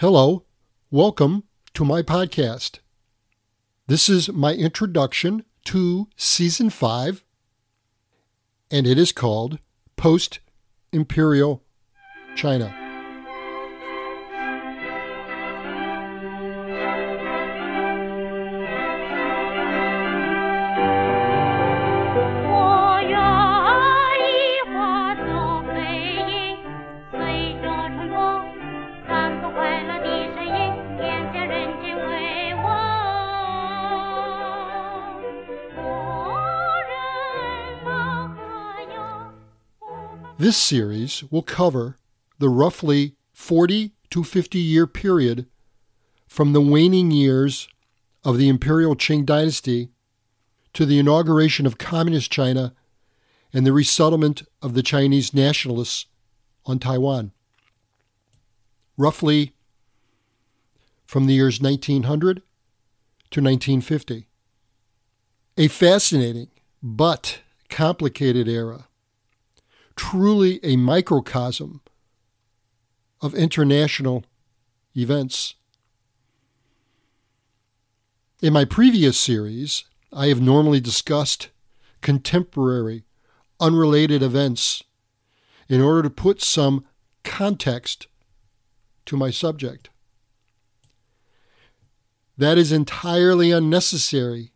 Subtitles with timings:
[0.00, 0.46] Hello,
[0.90, 1.44] welcome
[1.74, 2.78] to my podcast.
[3.86, 7.22] This is my introduction to season five,
[8.70, 9.58] and it is called
[9.98, 10.40] Post
[10.90, 11.62] Imperial
[12.34, 12.79] China.
[40.40, 41.98] This series will cover
[42.38, 45.44] the roughly 40 to 50 year period
[46.26, 47.68] from the waning years
[48.24, 49.90] of the Imperial Qing dynasty
[50.72, 52.72] to the inauguration of Communist China
[53.52, 56.06] and the resettlement of the Chinese nationalists
[56.64, 57.32] on Taiwan.
[58.96, 59.52] Roughly
[61.04, 62.36] from the years 1900
[63.30, 64.26] to 1950.
[65.58, 66.48] A fascinating
[66.82, 68.86] but complicated era
[70.00, 71.82] truly a microcosm
[73.20, 74.24] of international
[74.96, 75.56] events.
[78.40, 81.50] In my previous series, I have normally discussed
[82.00, 83.04] contemporary,
[83.60, 84.82] unrelated events
[85.68, 86.86] in order to put some
[87.22, 88.06] context
[89.04, 89.90] to my subject.
[92.38, 94.52] That is entirely unnecessary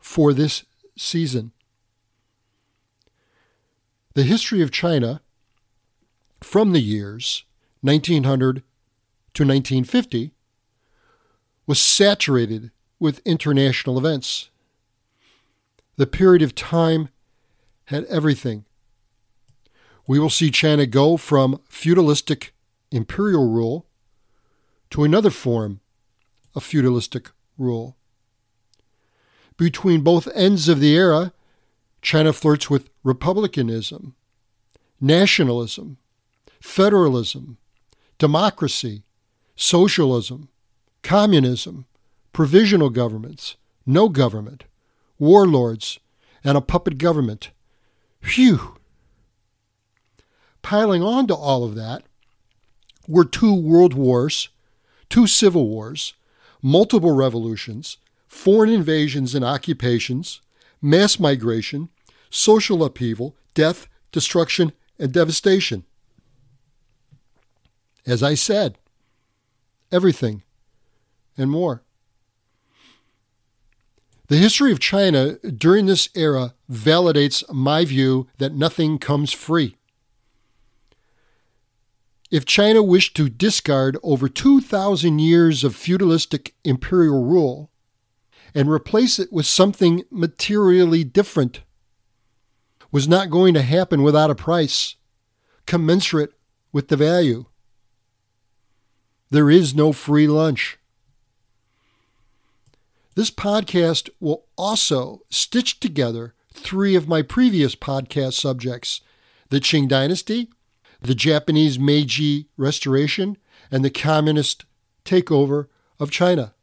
[0.00, 0.64] for this
[0.98, 1.52] season.
[4.16, 5.20] The history of China
[6.40, 7.44] from the years
[7.82, 8.62] 1900
[9.34, 10.32] to 1950
[11.66, 14.48] was saturated with international events.
[15.96, 17.10] The period of time
[17.88, 18.64] had everything.
[20.06, 22.54] We will see China go from feudalistic
[22.90, 23.84] imperial rule
[24.92, 25.80] to another form
[26.54, 27.98] of feudalistic rule.
[29.58, 31.34] Between both ends of the era,
[32.02, 34.14] China flirts with republicanism,
[35.00, 35.98] nationalism,
[36.60, 37.58] federalism,
[38.18, 39.02] democracy,
[39.56, 40.48] socialism,
[41.02, 41.86] communism,
[42.32, 43.56] provisional governments,
[43.86, 44.64] no government,
[45.18, 45.98] warlords,
[46.44, 47.50] and a puppet government.
[48.20, 48.76] Phew!
[50.62, 52.02] Piling on to all of that
[53.08, 54.48] were two world wars,
[55.08, 56.14] two civil wars,
[56.60, 60.40] multiple revolutions, foreign invasions and occupations,
[60.80, 61.88] mass migration,
[62.30, 65.84] social upheaval, death, destruction, and devastation.
[68.06, 68.78] As I said,
[69.90, 70.42] everything
[71.36, 71.82] and more.
[74.28, 79.76] The history of China during this era validates my view that nothing comes free.
[82.28, 87.70] If China wished to discard over 2,000 years of feudalistic imperial rule
[88.56, 91.60] and replace it with something materially different,
[92.90, 94.94] was not going to happen without a price
[95.66, 96.32] commensurate
[96.72, 97.44] with the value.
[99.28, 100.78] There is no free lunch.
[103.14, 109.02] This podcast will also stitch together three of my previous podcast subjects
[109.50, 110.48] the Qing Dynasty,
[111.02, 113.36] the Japanese Meiji Restoration,
[113.70, 114.64] and the Communist
[115.04, 115.66] takeover
[116.00, 116.54] of China.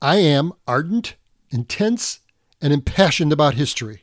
[0.00, 1.16] I am ardent,
[1.50, 2.20] intense,
[2.60, 4.02] and impassioned about history.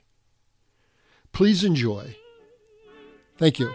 [1.32, 2.16] Please enjoy.
[3.38, 3.74] Thank you.